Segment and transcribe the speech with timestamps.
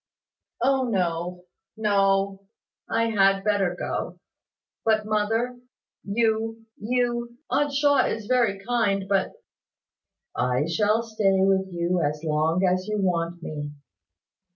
[0.63, 1.45] "O no,
[1.77, 2.47] no!
[2.89, 4.17] I had better go.
[4.83, 5.59] But, mother,
[6.03, 9.33] you you aunt Shaw is very kind, but"
[10.35, 13.73] "I shall stay with you as long as you want me."